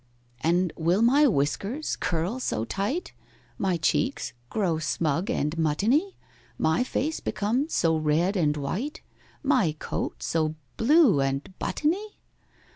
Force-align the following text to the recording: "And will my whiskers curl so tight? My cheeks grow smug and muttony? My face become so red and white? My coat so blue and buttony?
"And 0.39 0.73
will 0.75 1.03
my 1.03 1.27
whiskers 1.27 1.95
curl 1.95 2.39
so 2.39 2.65
tight? 2.65 3.13
My 3.59 3.77
cheeks 3.77 4.33
grow 4.49 4.79
smug 4.79 5.29
and 5.29 5.55
muttony? 5.59 6.17
My 6.57 6.83
face 6.83 7.19
become 7.19 7.69
so 7.69 7.95
red 7.95 8.35
and 8.35 8.57
white? 8.57 9.01
My 9.43 9.75
coat 9.77 10.23
so 10.23 10.55
blue 10.75 11.19
and 11.19 11.53
buttony? 11.59 12.17